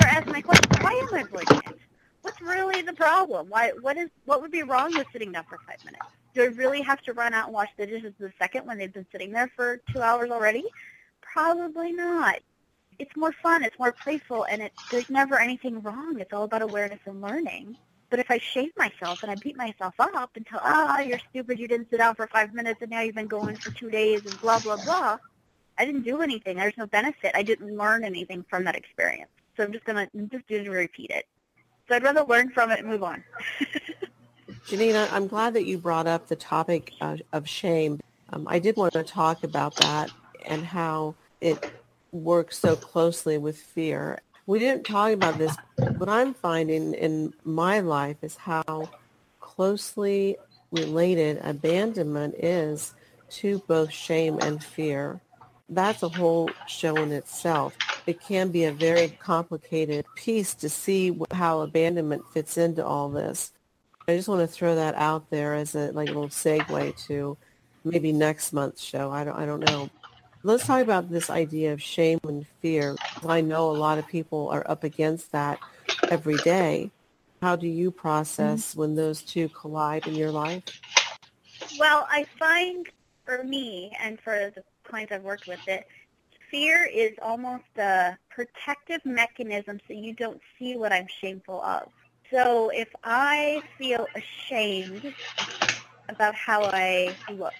Or 0.00 0.06
ask 0.06 0.26
my 0.26 0.40
question, 0.40 0.70
why 0.80 0.92
am 0.92 1.14
I 1.14 1.20
avoiding? 1.20 1.78
What's 2.22 2.40
really 2.40 2.82
the 2.82 2.92
problem? 2.92 3.48
Why? 3.48 3.72
What 3.80 3.96
is? 3.96 4.08
What 4.24 4.40
would 4.42 4.52
be 4.52 4.62
wrong 4.62 4.94
with 4.94 5.06
sitting 5.12 5.32
down 5.32 5.44
for 5.44 5.58
five 5.66 5.84
minutes? 5.84 6.06
Do 6.34 6.42
I 6.42 6.46
really 6.46 6.80
have 6.80 7.02
to 7.02 7.12
run 7.12 7.34
out 7.34 7.46
and 7.46 7.54
wash 7.54 7.68
the 7.76 7.86
dishes 7.86 8.14
the 8.18 8.32
second 8.38 8.66
when 8.66 8.78
they've 8.78 8.92
been 8.92 9.06
sitting 9.12 9.32
there 9.32 9.50
for 9.54 9.80
two 9.92 10.00
hours 10.00 10.30
already? 10.30 10.64
Probably 11.20 11.92
not. 11.92 12.38
It's 12.98 13.14
more 13.16 13.32
fun. 13.42 13.64
It's 13.64 13.78
more 13.78 13.92
playful, 13.92 14.44
and 14.44 14.62
it, 14.62 14.72
there's 14.90 15.10
never 15.10 15.38
anything 15.38 15.82
wrong. 15.82 16.20
It's 16.20 16.32
all 16.32 16.44
about 16.44 16.62
awareness 16.62 17.00
and 17.06 17.20
learning. 17.20 17.76
But 18.08 18.20
if 18.20 18.30
I 18.30 18.38
shame 18.38 18.70
myself 18.76 19.22
and 19.22 19.32
I 19.32 19.36
beat 19.36 19.56
myself 19.56 19.94
up 19.98 20.36
until, 20.36 20.60
ah, 20.62 20.96
oh, 20.98 21.02
you're 21.02 21.18
stupid, 21.30 21.58
you 21.58 21.66
didn't 21.66 21.88
sit 21.90 21.96
down 21.96 22.14
for 22.14 22.26
five 22.26 22.52
minutes 22.52 22.82
and 22.82 22.90
now 22.90 23.00
you've 23.00 23.14
been 23.14 23.26
going 23.26 23.56
for 23.56 23.70
two 23.70 23.88
days 23.88 24.20
and 24.26 24.38
blah, 24.42 24.58
blah, 24.60 24.76
blah, 24.84 25.16
I 25.78 25.84
didn't 25.84 26.02
do 26.02 26.22
anything. 26.22 26.56
There's 26.56 26.76
no 26.76 26.86
benefit. 26.86 27.32
I 27.34 27.42
didn't 27.42 27.76
learn 27.76 28.04
anything 28.04 28.44
from 28.48 28.64
that 28.64 28.76
experience. 28.76 29.30
So 29.56 29.64
I'm 29.64 29.72
just 29.72 29.84
going 29.84 30.06
to 30.06 30.36
just 30.36 30.46
do 30.46 30.70
repeat 30.70 31.10
it. 31.10 31.26
So 31.88 31.96
I'd 31.96 32.02
rather 32.02 32.24
learn 32.24 32.50
from 32.50 32.70
it 32.70 32.80
and 32.80 32.88
move 32.88 33.02
on. 33.02 33.22
Janina, 34.66 35.08
I'm 35.10 35.26
glad 35.26 35.54
that 35.54 35.66
you 35.66 35.78
brought 35.78 36.06
up 36.06 36.28
the 36.28 36.36
topic 36.36 36.92
of, 37.00 37.20
of 37.32 37.48
shame. 37.48 38.00
Um, 38.32 38.46
I 38.48 38.58
did 38.58 38.76
want 38.76 38.92
to 38.94 39.02
talk 39.02 39.44
about 39.44 39.74
that 39.76 40.10
and 40.46 40.64
how 40.64 41.14
it 41.40 41.72
works 42.12 42.58
so 42.58 42.76
closely 42.76 43.38
with 43.38 43.58
fear. 43.58 44.20
We 44.46 44.58
didn't 44.58 44.84
talk 44.84 45.12
about 45.12 45.38
this. 45.38 45.56
What 45.96 46.08
I'm 46.08 46.34
finding 46.34 46.94
in 46.94 47.34
my 47.44 47.80
life 47.80 48.16
is 48.22 48.36
how 48.36 48.90
closely 49.40 50.36
related 50.70 51.40
abandonment 51.42 52.34
is 52.38 52.94
to 53.30 53.58
both 53.66 53.92
shame 53.92 54.38
and 54.40 54.62
fear. 54.62 55.20
That's 55.74 56.02
a 56.02 56.08
whole 56.08 56.50
show 56.66 56.96
in 56.96 57.12
itself. 57.12 57.76
It 58.06 58.20
can 58.20 58.50
be 58.50 58.64
a 58.64 58.72
very 58.72 59.08
complicated 59.08 60.04
piece 60.16 60.54
to 60.54 60.68
see 60.68 61.18
how 61.32 61.60
abandonment 61.60 62.24
fits 62.32 62.58
into 62.58 62.84
all 62.84 63.08
this. 63.08 63.52
I 64.08 64.16
just 64.16 64.28
want 64.28 64.40
to 64.40 64.46
throw 64.46 64.74
that 64.74 64.94
out 64.96 65.30
there 65.30 65.54
as 65.54 65.74
a 65.74 65.92
like 65.92 66.08
a 66.08 66.12
little 66.12 66.28
segue 66.28 67.06
to 67.06 67.36
maybe 67.84 68.12
next 68.12 68.52
month's 68.52 68.82
show. 68.82 69.10
I 69.10 69.24
don't 69.24 69.36
I 69.36 69.46
don't 69.46 69.60
know. 69.60 69.88
Let's 70.42 70.66
talk 70.66 70.82
about 70.82 71.08
this 71.08 71.30
idea 71.30 71.72
of 71.72 71.80
shame 71.80 72.18
and 72.24 72.44
fear. 72.60 72.96
I 73.26 73.40
know 73.40 73.70
a 73.70 73.78
lot 73.78 73.98
of 73.98 74.08
people 74.08 74.48
are 74.48 74.68
up 74.68 74.82
against 74.82 75.30
that 75.32 75.60
every 76.10 76.36
day. 76.38 76.90
How 77.40 77.54
do 77.54 77.68
you 77.68 77.92
process 77.92 78.70
mm-hmm. 78.70 78.80
when 78.80 78.94
those 78.96 79.22
two 79.22 79.48
collide 79.48 80.06
in 80.08 80.16
your 80.16 80.32
life? 80.32 80.64
Well, 81.78 82.06
I 82.10 82.26
find 82.38 82.88
for 83.24 83.44
me 83.44 83.96
and 84.00 84.20
for 84.20 84.52
the 84.54 84.64
clients 84.92 85.12
I've 85.14 85.24
worked 85.24 85.48
with 85.48 85.60
that 85.68 85.84
fear 86.50 86.86
is 86.92 87.12
almost 87.22 87.64
a 87.78 88.18
protective 88.30 89.00
mechanism 89.06 89.80
so 89.88 89.94
you 89.94 90.14
don't 90.14 90.40
see 90.58 90.76
what 90.76 90.92
I'm 90.92 91.08
shameful 91.22 91.62
of. 91.62 91.88
So 92.32 92.70
if 92.70 92.88
I 93.04 93.64
feel 93.78 94.08
ashamed 94.16 95.14
about 96.10 96.36
how 96.36 96.66
I 96.66 97.18
look, 97.28 97.54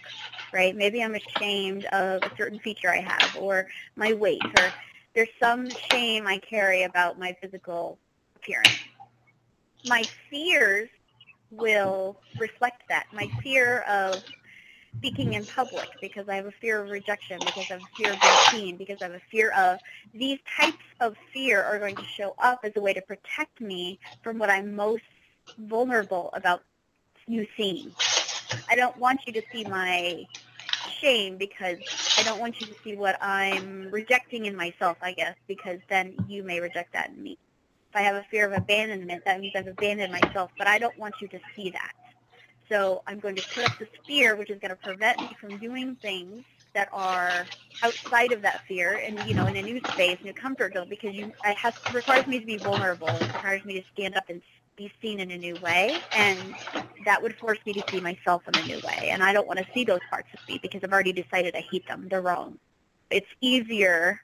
right? 0.52 0.76
Maybe 0.76 1.02
I'm 1.02 1.16
ashamed 1.16 1.86
of 1.86 2.24
a 2.26 2.32
certain 2.38 2.60
feature 2.60 2.90
I 2.90 3.00
have 3.00 3.34
or 3.34 3.68
my 3.96 4.14
weight 4.14 4.50
or 4.54 4.74
there's 5.14 5.30
some 5.42 5.74
shame 5.74 6.26
I 6.28 6.38
carry 6.38 6.84
about 6.84 7.18
my 7.18 7.36
physical 7.42 8.00
appearance. 8.36 8.78
My 9.84 10.08
fears 10.30 10.90
will 11.50 12.18
reflect 12.38 12.84
that. 12.90 13.06
My 13.12 13.30
fear 13.42 13.82
of 13.82 14.24
speaking 14.98 15.34
in 15.34 15.44
public 15.46 15.88
because 16.00 16.28
I 16.28 16.36
have 16.36 16.46
a 16.46 16.52
fear 16.52 16.82
of 16.82 16.90
rejection, 16.90 17.38
because 17.40 17.70
I 17.70 17.74
have 17.74 17.82
a 17.82 17.96
fear 17.96 18.12
of 18.12 18.20
being 18.20 18.34
seen, 18.50 18.76
because 18.76 18.98
I 19.00 19.04
have 19.04 19.14
a 19.14 19.22
fear 19.30 19.50
of 19.52 19.78
these 20.14 20.38
types 20.58 20.84
of 21.00 21.16
fear 21.32 21.62
are 21.62 21.78
going 21.78 21.96
to 21.96 22.04
show 22.04 22.34
up 22.38 22.60
as 22.64 22.72
a 22.76 22.80
way 22.80 22.92
to 22.92 23.02
protect 23.02 23.60
me 23.60 23.98
from 24.22 24.38
what 24.38 24.50
I'm 24.50 24.74
most 24.74 25.02
vulnerable 25.58 26.30
about 26.34 26.62
you 27.26 27.46
seeing. 27.56 27.92
I 28.68 28.76
don't 28.76 28.96
want 28.98 29.20
you 29.26 29.32
to 29.34 29.42
see 29.52 29.64
my 29.64 30.26
shame 31.00 31.36
because 31.36 31.78
I 32.18 32.22
don't 32.22 32.38
want 32.38 32.60
you 32.60 32.66
to 32.66 32.74
see 32.84 32.96
what 32.96 33.18
I'm 33.22 33.90
rejecting 33.90 34.46
in 34.46 34.56
myself, 34.56 34.96
I 35.02 35.12
guess, 35.12 35.36
because 35.46 35.78
then 35.88 36.14
you 36.28 36.42
may 36.42 36.60
reject 36.60 36.92
that 36.92 37.10
in 37.10 37.22
me. 37.22 37.38
If 37.90 37.96
I 37.96 38.02
have 38.02 38.16
a 38.16 38.24
fear 38.30 38.46
of 38.46 38.52
abandonment, 38.52 39.24
that 39.24 39.40
means 39.40 39.54
I've 39.54 39.66
abandoned 39.66 40.12
myself, 40.12 40.50
but 40.56 40.66
I 40.66 40.78
don't 40.78 40.96
want 40.98 41.14
you 41.20 41.28
to 41.28 41.40
see 41.54 41.70
that. 41.70 41.92
So 42.68 43.02
I'm 43.06 43.20
going 43.20 43.36
to 43.36 43.42
put 43.54 43.64
up 43.64 43.78
this 43.78 43.88
fear, 44.06 44.36
which 44.36 44.50
is 44.50 44.58
going 44.58 44.70
to 44.70 44.76
prevent 44.76 45.20
me 45.20 45.36
from 45.40 45.58
doing 45.58 45.96
things 45.96 46.44
that 46.74 46.88
are 46.92 47.46
outside 47.82 48.32
of 48.32 48.42
that 48.42 48.62
fear 48.66 48.94
and, 49.04 49.18
you 49.28 49.34
know, 49.34 49.46
in 49.46 49.56
a 49.56 49.62
new 49.62 49.80
space, 49.92 50.18
new 50.22 50.32
comfort 50.32 50.74
zone, 50.74 50.88
because 50.88 51.14
you, 51.14 51.32
it 51.44 51.56
has, 51.56 51.74
requires 51.92 52.26
me 52.26 52.38
to 52.38 52.46
be 52.46 52.56
vulnerable. 52.56 53.08
It 53.08 53.26
requires 53.26 53.64
me 53.64 53.74
to 53.80 53.84
stand 53.92 54.16
up 54.16 54.24
and 54.28 54.40
be 54.76 54.90
seen 55.02 55.20
in 55.20 55.30
a 55.30 55.36
new 55.38 55.56
way. 55.56 55.98
And 56.14 56.54
that 57.04 57.20
would 57.20 57.34
force 57.36 57.58
me 57.66 57.72
to 57.74 57.82
see 57.90 58.00
myself 58.00 58.42
in 58.48 58.56
a 58.56 58.62
new 58.62 58.80
way. 58.86 59.10
And 59.10 59.22
I 59.22 59.32
don't 59.32 59.46
want 59.46 59.58
to 59.58 59.66
see 59.74 59.84
those 59.84 60.00
parts 60.08 60.28
of 60.32 60.40
me 60.48 60.58
because 60.62 60.82
I've 60.84 60.92
already 60.92 61.12
decided 61.12 61.54
I 61.54 61.64
hate 61.70 61.86
them. 61.86 62.08
They're 62.08 62.22
wrong. 62.22 62.58
It's 63.10 63.26
easier. 63.40 64.20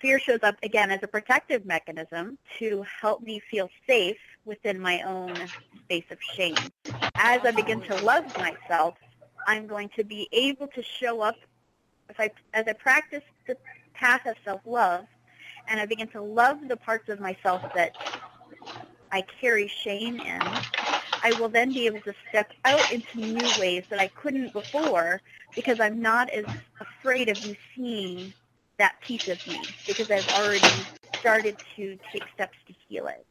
Fear 0.00 0.18
shows 0.18 0.40
up, 0.42 0.56
again, 0.62 0.90
as 0.90 1.02
a 1.02 1.06
protective 1.06 1.66
mechanism 1.66 2.38
to 2.58 2.84
help 3.00 3.22
me 3.22 3.38
feel 3.38 3.68
safe 3.86 4.16
within 4.46 4.80
my 4.80 5.02
own 5.02 5.36
space 5.84 6.06
of 6.10 6.18
shame. 6.22 6.56
As 7.16 7.40
I 7.44 7.50
begin 7.50 7.82
to 7.82 7.96
love 7.96 8.24
myself, 8.38 8.94
I'm 9.46 9.66
going 9.66 9.90
to 9.96 10.04
be 10.04 10.26
able 10.32 10.68
to 10.68 10.82
show 10.82 11.20
up 11.20 11.36
if 12.08 12.18
I, 12.18 12.30
as 12.54 12.66
I 12.66 12.72
practice 12.72 13.22
the 13.46 13.56
path 13.92 14.26
of 14.26 14.36
self-love 14.44 15.04
and 15.68 15.78
I 15.78 15.86
begin 15.86 16.08
to 16.08 16.22
love 16.22 16.66
the 16.66 16.76
parts 16.76 17.08
of 17.10 17.20
myself 17.20 17.62
that 17.74 17.94
I 19.12 19.22
carry 19.40 19.68
shame 19.68 20.18
in, 20.18 20.40
I 21.22 21.34
will 21.38 21.50
then 21.50 21.72
be 21.72 21.86
able 21.86 22.00
to 22.00 22.14
step 22.30 22.52
out 22.64 22.90
into 22.92 23.18
new 23.18 23.60
ways 23.60 23.84
that 23.90 24.00
I 24.00 24.08
couldn't 24.08 24.52
before 24.54 25.20
because 25.54 25.78
I'm 25.78 26.00
not 26.00 26.30
as 26.30 26.46
afraid 26.80 27.28
of 27.28 27.44
you 27.46 27.54
seeing 27.76 28.32
that 28.80 29.00
piece 29.00 29.28
of 29.28 29.46
me 29.46 29.60
because 29.86 30.10
I've 30.10 30.28
already 30.30 30.68
started 31.18 31.56
to 31.76 31.98
take 32.12 32.24
steps 32.34 32.56
to 32.66 32.74
heal 32.88 33.06
it 33.06 33.26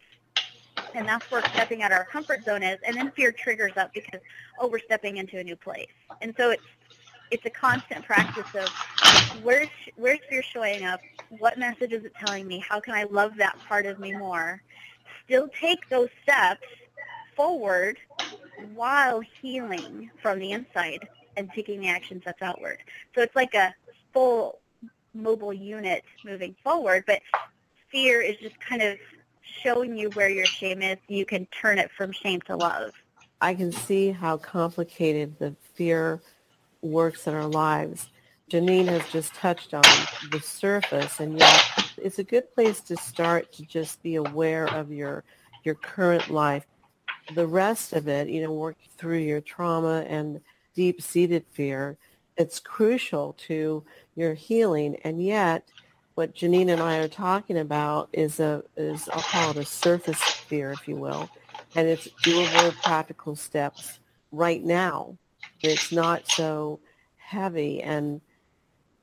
and 0.93 1.07
that's 1.07 1.29
where 1.31 1.41
stepping 1.53 1.83
out 1.83 1.91
of 1.91 1.97
our 1.97 2.05
comfort 2.05 2.43
zone 2.43 2.63
is. 2.63 2.77
And 2.85 2.95
then 2.95 3.11
fear 3.11 3.31
triggers 3.31 3.73
up 3.77 3.93
because, 3.93 4.21
oh, 4.59 4.67
we're 4.67 4.79
stepping 4.79 5.17
into 5.17 5.39
a 5.39 5.43
new 5.43 5.55
place. 5.55 5.87
And 6.21 6.33
so 6.37 6.51
it's 6.51 6.63
it's 7.31 7.45
a 7.45 7.49
constant 7.49 8.03
practice 8.05 8.47
of 8.55 8.69
where's 9.43 9.69
where's 9.95 10.19
fear 10.29 10.41
showing 10.41 10.83
up? 10.83 10.99
What 11.29 11.59
message 11.59 11.93
is 11.93 12.03
it 12.05 12.13
telling 12.15 12.47
me? 12.47 12.63
How 12.67 12.79
can 12.79 12.95
I 12.95 13.03
love 13.03 13.33
that 13.37 13.57
part 13.67 13.85
of 13.85 13.99
me 13.99 14.13
more? 14.13 14.61
Still 15.25 15.47
take 15.49 15.87
those 15.89 16.09
steps 16.23 16.65
forward 17.35 17.99
while 18.73 19.21
healing 19.41 20.09
from 20.21 20.39
the 20.39 20.51
inside 20.51 21.07
and 21.37 21.51
taking 21.53 21.81
the 21.81 21.87
action 21.87 22.19
steps 22.21 22.41
outward. 22.41 22.79
So 23.13 23.21
it's 23.21 23.35
like 23.35 23.53
a 23.53 23.73
full 24.11 24.59
mobile 25.21 25.53
unit 25.53 26.03
moving 26.25 26.55
forward, 26.63 27.03
but 27.05 27.21
fear 27.91 28.21
is 28.21 28.37
just 28.37 28.59
kind 28.59 28.81
of 28.81 28.97
showing 29.41 29.97
you 29.97 30.09
where 30.11 30.29
your 30.29 30.45
shame 30.45 30.81
is, 30.81 30.97
you 31.07 31.25
can 31.25 31.45
turn 31.47 31.77
it 31.77 31.89
from 31.97 32.11
shame 32.11 32.41
to 32.41 32.55
love. 32.55 32.91
I 33.41 33.53
can 33.55 33.71
see 33.71 34.11
how 34.11 34.37
complicated 34.37 35.39
the 35.39 35.55
fear 35.73 36.21
works 36.81 37.27
in 37.27 37.33
our 37.33 37.47
lives. 37.47 38.09
Jenean 38.51 38.87
has 38.87 39.07
just 39.11 39.33
touched 39.35 39.73
on 39.73 39.83
the 40.31 40.39
surface, 40.39 41.19
and 41.19 41.39
yet 41.39 41.63
it's 41.97 42.19
a 42.19 42.23
good 42.23 42.51
place 42.53 42.81
to 42.81 42.97
start 42.97 43.51
to 43.53 43.63
just 43.63 44.01
be 44.01 44.15
aware 44.15 44.65
of 44.65 44.91
your 44.91 45.23
your 45.63 45.75
current 45.75 46.29
life. 46.29 46.65
The 47.35 47.45
rest 47.45 47.93
of 47.93 48.07
it, 48.07 48.27
you 48.27 48.41
know, 48.41 48.51
work 48.51 48.77
through 48.97 49.19
your 49.19 49.41
trauma 49.41 50.03
and 50.07 50.41
deep-seated 50.73 51.45
fear, 51.51 51.97
it's 52.39 52.59
crucial 52.59 53.33
to 53.47 53.83
your 54.15 54.33
healing, 54.33 54.95
and 55.03 55.23
yet 55.23 55.67
what 56.15 56.33
Jenean 56.33 56.71
and 56.71 56.81
I 56.81 56.97
are 56.97 57.07
talking 57.09 57.57
about 57.57 58.09
is 58.13 58.39
a 58.39 58.63
is 58.77 59.07
I'll 59.09 59.21
call 59.21 59.51
it 59.51 59.57
a 59.57 59.65
surface 59.65 60.21
fear, 60.21 60.71
if 60.71 60.87
you 60.87 60.95
will, 60.95 61.29
and 61.75 61.87
it's 61.87 62.07
doable, 62.23 62.73
practical 62.81 63.35
steps 63.35 63.99
right 64.31 64.63
now. 64.63 65.17
It's 65.61 65.91
not 65.91 66.27
so 66.27 66.79
heavy 67.17 67.83
and 67.83 68.21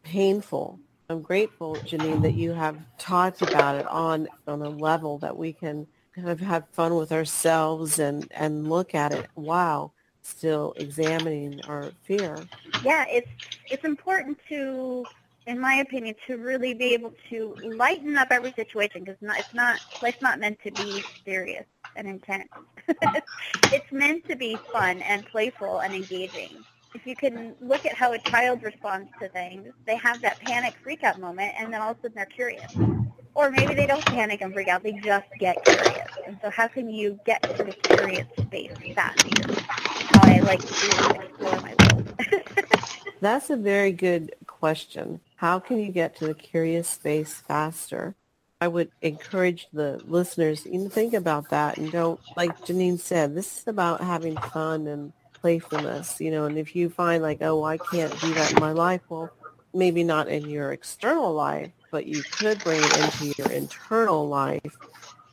painful. 0.02 0.80
I'm 1.10 1.22
grateful, 1.22 1.76
Jenean, 1.76 2.22
that 2.22 2.34
you 2.34 2.52
have 2.52 2.78
talked 2.98 3.42
about 3.42 3.76
it 3.76 3.86
on 3.86 4.28
on 4.48 4.62
a 4.62 4.70
level 4.70 5.18
that 5.18 5.36
we 5.36 5.52
can 5.52 5.86
kind 6.14 6.30
of 6.30 6.40
have 6.40 6.64
fun 6.72 6.96
with 6.96 7.12
ourselves 7.12 7.98
and 7.98 8.26
and 8.32 8.68
look 8.70 8.94
at 8.94 9.12
it. 9.12 9.28
Wow, 9.36 9.92
still 10.26 10.74
examining 10.76 11.60
our 11.62 11.92
fear. 12.02 12.48
Yeah, 12.82 13.04
it's 13.08 13.28
it's 13.70 13.84
important 13.84 14.38
to 14.48 15.06
in 15.46 15.60
my 15.60 15.74
opinion, 15.74 16.14
to 16.26 16.36
really 16.36 16.74
be 16.74 16.92
able 16.92 17.12
to 17.30 17.56
lighten 17.62 18.16
up 18.16 18.28
every 18.30 18.52
situation 18.52 19.04
because 19.04 19.16
it's 19.22 19.54
not 19.54 19.80
life's 20.02 20.20
not 20.20 20.40
meant 20.40 20.58
to 20.64 20.70
be 20.72 21.04
serious 21.24 21.64
and 21.94 22.08
intense. 22.08 22.48
it's 23.72 23.90
meant 23.92 24.28
to 24.28 24.36
be 24.36 24.56
fun 24.72 25.00
and 25.02 25.24
playful 25.26 25.78
and 25.80 25.94
engaging. 25.94 26.64
If 26.94 27.06
you 27.06 27.14
can 27.14 27.54
look 27.60 27.86
at 27.86 27.94
how 27.94 28.12
a 28.12 28.18
child 28.18 28.62
responds 28.62 29.08
to 29.20 29.28
things, 29.28 29.72
they 29.86 29.96
have 29.96 30.20
that 30.22 30.40
panic 30.40 30.74
freak 30.82 31.04
out 31.04 31.20
moment 31.20 31.52
and 31.58 31.72
then 31.72 31.80
all 31.80 31.92
of 31.92 31.98
a 31.98 32.02
sudden 32.02 32.16
they're 32.16 32.26
curious. 32.26 32.70
Or 33.34 33.50
maybe 33.50 33.74
they 33.74 33.86
don't 33.86 34.04
panic 34.04 34.40
and 34.40 34.52
freak 34.52 34.68
out, 34.68 34.82
they 34.82 34.92
just 34.92 35.26
get 35.38 35.62
curious. 35.68 36.08
And 36.26 36.38
so 36.42 36.50
how 36.50 36.68
can 36.68 36.90
you 36.90 37.20
get 37.24 37.42
to 37.56 37.64
the 37.64 37.72
curious 37.72 38.26
space 38.46 38.72
faster? 38.94 39.56
Like 40.46 40.60
to 40.60 41.20
explore 41.20 41.60
my 41.60 41.74
world. 41.82 42.14
That's 43.20 43.50
a 43.50 43.56
very 43.56 43.90
good 43.90 44.32
question. 44.46 45.20
How 45.34 45.58
can 45.58 45.80
you 45.80 45.90
get 45.90 46.14
to 46.16 46.26
the 46.28 46.34
curious 46.34 46.88
space 46.88 47.34
faster? 47.34 48.14
I 48.60 48.68
would 48.68 48.92
encourage 49.02 49.66
the 49.72 50.00
listeners 50.06 50.62
to 50.62 50.88
think 50.88 51.14
about 51.14 51.50
that 51.50 51.78
and 51.78 51.90
don't, 51.90 52.20
like 52.36 52.56
Jenean 52.60 53.00
said, 53.00 53.34
this 53.34 53.58
is 53.58 53.66
about 53.66 54.00
having 54.00 54.36
fun 54.36 54.86
and 54.86 55.12
playfulness, 55.34 56.20
you 56.20 56.30
know, 56.30 56.44
and 56.44 56.56
if 56.56 56.76
you 56.76 56.90
find 56.90 57.24
like, 57.24 57.42
oh, 57.42 57.64
I 57.64 57.78
can't 57.78 58.18
do 58.20 58.32
that 58.34 58.52
in 58.52 58.60
my 58.60 58.72
life, 58.72 59.02
well, 59.08 59.30
maybe 59.74 60.04
not 60.04 60.28
in 60.28 60.48
your 60.48 60.70
external 60.72 61.34
life, 61.34 61.72
but 61.90 62.06
you 62.06 62.22
could 62.22 62.62
bring 62.62 62.80
it 62.82 62.96
into 62.96 63.34
your 63.36 63.50
internal 63.50 64.28
life 64.28 64.76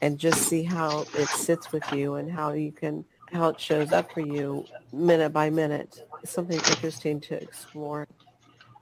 and 0.02 0.18
just 0.18 0.42
see 0.42 0.64
how 0.64 1.06
it 1.18 1.30
sits 1.30 1.72
with 1.72 1.84
you 1.94 2.16
and 2.16 2.32
how 2.32 2.52
you 2.52 2.72
can, 2.72 3.06
how 3.34 3.50
it 3.50 3.60
shows 3.60 3.92
up 3.92 4.12
for 4.12 4.22
you 4.22 4.66
minute 4.92 5.34
by 5.34 5.50
minute. 5.50 6.08
Something 6.24 6.58
interesting 6.58 7.20
to 7.22 7.42
explore. 7.42 8.08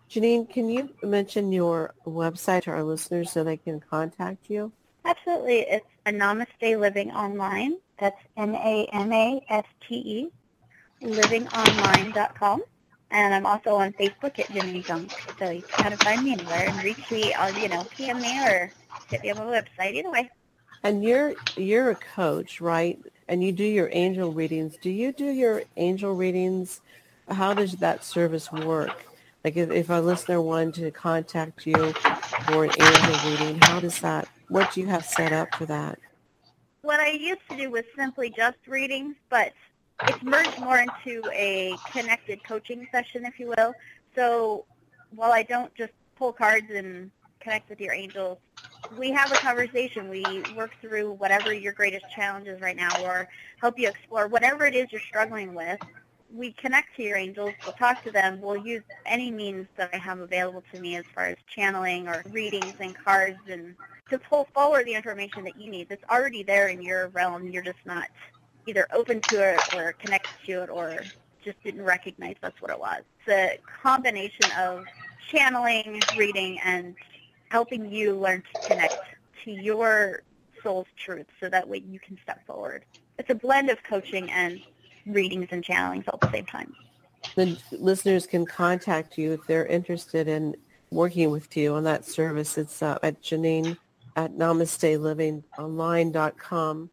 Jenean, 0.10 0.50
can 0.50 0.70
you 0.70 0.90
mention 1.02 1.52
your 1.52 1.94
website 2.06 2.64
to 2.64 2.72
our 2.72 2.84
listeners 2.84 3.32
so 3.32 3.44
they 3.44 3.58
can 3.58 3.80
contact 3.80 4.50
you? 4.50 4.72
Absolutely. 5.06 5.60
It's 5.62 5.86
a 6.06 6.12
Namaste 6.12 6.80
Living 6.80 7.12
Online. 7.12 7.78
That's 8.00 8.20
N-A-M-A-S-T-E, 8.36 10.30
livingonline.com. 11.02 12.64
And 13.12 13.34
I'm 13.34 13.46
also 13.46 13.76
on 13.76 13.94
Facebook 13.94 14.40
at 14.40 14.48
Jenean 14.48 14.84
Zunk. 14.84 15.14
So 15.38 15.50
you 15.50 15.62
can 15.62 15.84
kind 15.84 15.94
of 15.94 16.00
find 16.02 16.24
me 16.24 16.34
anywhere 16.34 16.68
and 16.68 16.84
reach 16.84 17.12
me, 17.12 17.34
I'll, 17.34 17.54
you 17.58 17.70
know, 17.70 17.84
PM 17.96 18.22
me 18.22 18.40
or 18.46 18.72
hit 19.10 19.22
me 19.22 19.32
on 19.32 19.38
my 19.38 19.44
website. 19.44 19.94
Either 19.94 20.12
way. 20.12 20.30
And 20.84 21.04
you're 21.04 21.36
you're 21.58 21.92
a 21.92 21.96
coach, 21.96 22.60
right? 22.60 23.00
And 23.32 23.42
you 23.42 23.54
do 23.54 23.64
your 23.64 23.88
angel 23.94 24.34
readings. 24.34 24.76
Do 24.82 24.90
you 24.90 25.14
do 25.14 25.24
your 25.24 25.64
angel 25.78 26.14
readings? 26.14 26.82
How 27.30 27.54
does 27.54 27.72
that 27.78 28.04
service 28.04 28.52
work? 28.52 29.06
Like 29.46 29.56
if, 29.56 29.72
if 29.72 29.90
a 29.90 30.02
listener 30.02 30.42
wanted 30.42 30.76
to 30.84 30.92
contact 30.92 31.66
you 31.66 31.94
for 31.94 32.66
an 32.66 32.72
angel 32.78 33.32
reading, 33.32 33.62
how 33.62 33.80
does 33.80 34.02
that, 34.02 34.28
what 34.50 34.74
do 34.74 34.82
you 34.82 34.88
have 34.88 35.06
set 35.06 35.32
up 35.32 35.56
for 35.56 35.66
that? 35.68 35.98
What 36.82 37.00
I 37.00 37.12
used 37.12 37.40
to 37.50 37.56
do 37.56 37.72
was 37.72 37.86
simply 37.96 38.32
just 38.32 38.58
readings, 38.68 39.16
but 39.30 39.54
it's 40.10 40.22
merged 40.22 40.60
more 40.60 40.80
into 40.80 41.24
a 41.32 41.78
connected 41.90 42.44
coaching 42.44 42.86
session, 42.92 43.26
if 43.26 43.40
you 43.40 43.54
will. 43.58 43.74
So 44.14 44.66
while 45.16 45.32
I 45.32 45.44
don't 45.44 45.74
just 45.76 45.94
pull 46.18 46.34
cards 46.34 46.70
and 46.70 47.10
connect 47.42 47.70
with 47.70 47.80
your 47.82 47.94
angels, 47.94 48.38
we 48.98 49.12
have 49.12 49.32
a 49.32 49.36
conversation. 49.36 50.10
We 50.10 50.44
work 50.56 50.72
through 50.82 51.14
whatever 51.14 51.54
your 51.54 51.74
greatest 51.74 52.06
challenge 52.16 52.48
is 52.48 52.62
right 52.62 52.76
now 52.76 53.04
or 53.04 53.28
help 53.60 53.80
you 53.80 53.88
explore 53.88 54.28
whatever 54.28 54.66
it 54.66 54.76
is 54.76 54.92
you're 54.92 55.02
struggling 55.02 55.54
with 55.54 55.80
we 56.34 56.54
connect 56.54 56.96
to 56.96 57.04
your 57.04 57.18
angels, 57.18 57.54
we'll 57.66 57.74
talk 57.74 58.04
to 58.04 58.12
them, 58.12 58.42
we'll 58.42 58.58
use 58.58 58.84
any 59.06 59.32
means 59.32 59.68
that 59.78 59.90
I 59.94 59.98
have 59.98 60.20
available 60.20 60.64
to 60.74 60.80
me 60.80 60.96
as 60.96 61.06
far 61.14 61.26
as 61.26 61.38
channeling 61.48 62.08
or 62.08 62.24
readings 62.32 62.76
and 62.80 62.96
cards 62.96 63.40
and 63.50 63.76
to 64.10 64.20
pull 64.20 64.48
forward 64.54 64.86
the 64.86 64.94
information 64.94 65.44
that 65.46 65.60
you 65.60 65.70
need 65.70 65.90
that's 65.90 66.04
already 66.10 66.44
there 66.44 66.68
in 66.70 66.82
your 66.82 67.10
realm. 67.10 67.48
You're 67.50 67.64
just 67.64 67.86
not 67.86 68.08
either 68.68 68.88
open 68.94 69.22
to 69.22 69.56
it 69.56 69.62
or 69.76 69.94
connected 69.94 70.32
to 70.46 70.64
it 70.64 70.70
or 70.70 71.00
just 71.44 71.62
didn't 71.64 71.84
recognize 71.84 72.36
that's 72.42 72.62
what 72.62 72.72
it 72.72 72.80
was. 72.80 73.02
It's 73.26 73.30
a 73.30 73.60
combination 73.82 74.46
of 74.58 74.86
channeling, 75.30 76.02
reading, 76.18 76.60
and 76.64 76.96
helping 77.52 77.92
you 77.92 78.16
learn 78.16 78.42
to 78.54 78.68
connect 78.68 78.98
to 79.44 79.52
your 79.52 80.24
soul's 80.64 80.88
truth 80.98 81.28
so 81.40 81.48
that 81.50 81.68
way 81.68 81.84
you 81.86 82.00
can 82.00 82.18
step 82.24 82.44
forward. 82.48 82.86
It's 83.20 83.30
a 83.30 83.36
blend 83.36 83.70
of 83.70 83.84
coaching 83.84 84.32
and 84.32 84.62
readings 85.06 85.50
and 85.52 85.62
channelings 85.62 86.08
all 86.08 86.18
at 86.22 86.22
the 86.22 86.32
same 86.32 86.46
time. 86.46 86.74
The 87.36 87.58
listeners 87.72 88.26
can 88.26 88.46
contact 88.46 89.18
you 89.18 89.34
if 89.34 89.46
they're 89.48 89.66
interested 89.66 90.30
in 90.30 90.56
working 90.92 91.30
with 91.30 91.58
you 91.58 91.74
on 91.74 91.84
that 91.84 92.06
service. 92.06 92.58
It's 92.58 92.82
uh, 92.82 92.98
at 93.04 93.22
Jenean 93.22 93.78
at 94.16 94.32
namastelivingonline.com. 94.34 96.90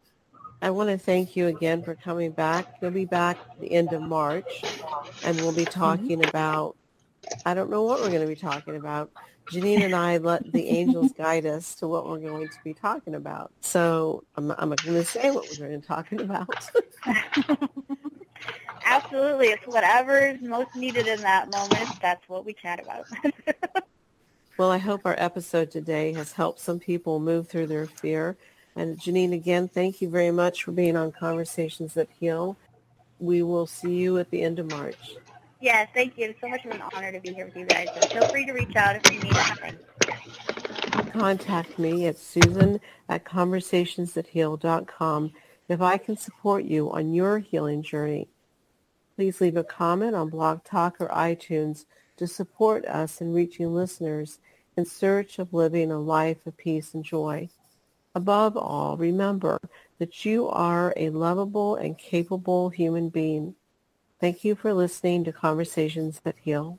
I 0.60 0.70
want 0.70 0.90
to 0.90 0.98
thank 0.98 1.36
you 1.36 1.46
again 1.46 1.84
for 1.84 1.94
coming 1.94 2.32
back. 2.32 2.78
You'll 2.82 2.90
be 2.90 3.04
back 3.04 3.38
at 3.52 3.60
the 3.60 3.70
end 3.70 3.92
of 3.92 4.02
March, 4.02 4.64
and 5.24 5.36
we'll 5.36 5.52
be 5.52 5.64
mm-hmm. 5.64 5.80
talking 5.80 6.18
mm-hmm. 6.18 6.28
about, 6.28 6.74
I 7.46 7.54
don't 7.54 7.70
know 7.70 7.84
what 7.84 8.00
we're 8.00 8.08
going 8.08 8.22
to 8.22 8.26
be 8.26 8.34
talking 8.34 8.74
about. 8.74 9.12
Jenean 9.50 9.82
and 9.82 9.94
I 9.94 10.18
let 10.18 10.52
the 10.52 10.68
angels 10.68 11.12
guide 11.12 11.46
us 11.46 11.74
to 11.76 11.88
what 11.88 12.06
we're 12.06 12.18
going 12.18 12.48
to 12.48 12.58
be 12.64 12.74
talking 12.74 13.14
about. 13.14 13.52
So 13.60 14.24
I'm, 14.36 14.50
I'm 14.52 14.68
going 14.70 14.94
to 14.94 15.04
say 15.04 15.30
what 15.30 15.46
we're 15.50 15.68
going 15.68 15.72
to 15.72 15.78
be 15.78 15.86
talking 15.86 16.20
about. 16.20 16.70
Absolutely. 18.84 19.48
It's 19.48 19.66
whatever 19.66 20.18
is 20.18 20.40
most 20.40 20.74
needed 20.74 21.06
in 21.06 21.20
that 21.20 21.50
moment. 21.50 22.00
That's 22.00 22.26
what 22.28 22.44
we 22.44 22.54
chat 22.54 22.80
about. 22.80 23.06
well, 24.58 24.70
I 24.70 24.78
hope 24.78 25.02
our 25.04 25.16
episode 25.18 25.70
today 25.70 26.12
has 26.14 26.32
helped 26.32 26.60
some 26.60 26.78
people 26.78 27.20
move 27.20 27.48
through 27.48 27.66
their 27.66 27.86
fear. 27.86 28.36
And 28.76 28.98
Jenean, 28.98 29.32
again, 29.32 29.68
thank 29.68 30.00
you 30.00 30.08
very 30.08 30.30
much 30.30 30.64
for 30.64 30.72
being 30.72 30.96
on 30.96 31.12
Conversations 31.12 31.94
That 31.94 32.08
Heal. 32.18 32.56
We 33.18 33.42
will 33.42 33.66
see 33.66 33.94
you 33.94 34.18
at 34.18 34.30
the 34.30 34.42
end 34.42 34.58
of 34.58 34.70
March. 34.70 35.16
Yes, 35.60 35.88
thank 35.92 36.16
you. 36.16 36.26
It's 36.26 36.40
so 36.40 36.48
much 36.48 36.64
of 36.64 36.70
an 36.70 36.82
honor 36.94 37.10
to 37.12 37.20
be 37.20 37.32
here 37.32 37.46
with 37.46 37.56
you 37.56 37.66
guys. 37.66 37.88
And 37.94 38.04
feel 38.04 38.28
free 38.28 38.46
to 38.46 38.52
reach 38.52 38.76
out 38.76 38.94
if 38.96 39.12
you 39.12 39.18
need 39.20 39.36
anything. 39.36 39.76
Contact 41.10 41.78
me 41.78 42.06
at 42.06 42.16
susan 42.16 42.80
at 43.08 43.24
conversationsthatheal.com 43.24 45.32
if 45.68 45.80
I 45.80 45.98
can 45.98 46.16
support 46.16 46.64
you 46.64 46.92
on 46.92 47.12
your 47.12 47.38
healing 47.38 47.82
journey. 47.82 48.28
Please 49.16 49.40
leave 49.40 49.56
a 49.56 49.64
comment 49.64 50.14
on 50.14 50.30
Blog 50.30 50.62
Talk 50.62 51.00
or 51.00 51.08
iTunes 51.08 51.86
to 52.18 52.28
support 52.28 52.86
us 52.86 53.20
in 53.20 53.32
reaching 53.32 53.74
listeners 53.74 54.38
in 54.76 54.84
search 54.84 55.40
of 55.40 55.52
living 55.52 55.90
a 55.90 55.98
life 55.98 56.46
of 56.46 56.56
peace 56.56 56.94
and 56.94 57.04
joy. 57.04 57.48
Above 58.14 58.56
all, 58.56 58.96
remember 58.96 59.58
that 59.98 60.24
you 60.24 60.48
are 60.48 60.94
a 60.96 61.10
lovable 61.10 61.74
and 61.74 61.98
capable 61.98 62.68
human 62.68 63.08
being. 63.08 63.56
Thank 64.20 64.44
you 64.44 64.56
for 64.56 64.74
listening 64.74 65.22
to 65.24 65.32
Conversations 65.32 66.20
That 66.24 66.34
Heal. 66.42 66.78